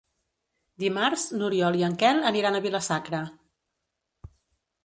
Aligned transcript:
Dimarts 0.83 1.25
n'Oriol 1.41 1.77
i 1.81 1.85
en 1.89 1.97
Quel 2.05 2.23
aniran 2.31 2.57
a 2.61 2.65
Vila-sacra. 2.67 3.23